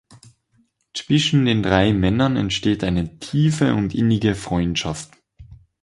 [0.95, 5.11] Zwischen den drei Männern entsteht eine tiefe und innige Freundschaft.